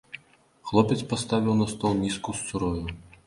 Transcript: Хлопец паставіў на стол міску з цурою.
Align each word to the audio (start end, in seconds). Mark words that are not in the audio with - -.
Хлопец 0.69 0.97
паставіў 1.11 1.53
на 1.61 1.67
стол 1.73 1.93
міску 2.05 2.35
з 2.41 2.47
цурою. 2.47 2.85